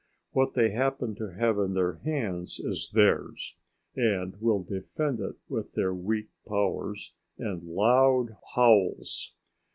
What 0.31 0.55
they 0.55 0.71
happen 0.71 1.13
to 1.17 1.27
have 1.35 1.59
in 1.59 1.75
their 1.75 1.97
hands 1.97 2.59
is 2.59 2.89
theirs 2.91 3.55
and 3.95 4.35
will 4.41 4.63
defend 4.63 5.19
it 5.19 5.35
with 5.47 5.73
their 5.73 5.93
weak 5.93 6.29
powers 6.47 7.13
and 7.37 7.61
loud 7.61 8.35
howls. 8.55 9.35